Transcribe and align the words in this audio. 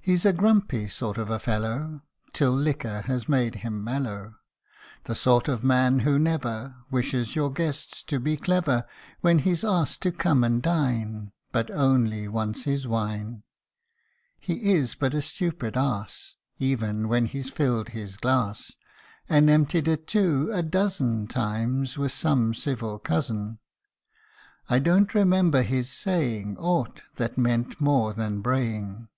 He's 0.00 0.24
a 0.26 0.32
grumpy 0.32 0.88
sort 0.88 1.16
of 1.18 1.28
a 1.30 1.38
fellow, 1.38 2.02
Till 2.32 2.52
liquor 2.52 3.00
has 3.02 3.28
made 3.28 3.56
him 3.56 3.82
mellow; 3.82 4.32
The 5.04 5.14
sort 5.14 5.48
of 5.48 5.64
man 5.64 6.00
who 6.00 6.18
never 6.18 6.76
Wishes 6.90 7.34
your 7.34 7.50
guests 7.52 8.02
to 8.04 8.20
be 8.20 8.36
clever, 8.36 8.86
When 9.20 9.40
he's 9.40 9.64
asked 9.64 10.00
to 10.02 10.12
come 10.12 10.44
and 10.44 10.62
dine, 10.62 11.32
But 11.50 11.70
only 11.70 12.28
wants 12.28 12.64
his 12.64 12.86
wine. 12.86 13.42
He 14.38 14.72
is 14.72 14.94
but 14.94 15.14
a 15.14 15.20
stupid 15.22 15.76
ass, 15.76 16.36
Even 16.58 17.08
when 17.08 17.24
he's 17.26 17.50
filled 17.50 17.90
his 17.90 18.16
glass, 18.16 18.76
And 19.30 19.48
emptied 19.50 19.88
it 19.88 20.06
too, 20.06 20.50
a 20.52 20.62
dozen 20.62 21.26
Times, 21.26 21.96
with 21.98 22.12
some 22.12 22.52
civil 22.54 22.98
cousin. 22.98 23.58
I 24.68 24.78
don't 24.78 25.14
remember 25.14 25.62
his 25.62 25.90
saying 25.90 26.56
Aught, 26.58 27.02
that 27.16 27.38
meant 27.38 27.80
more 27.80 28.12
than 28.12 28.40
braying. 28.42 29.08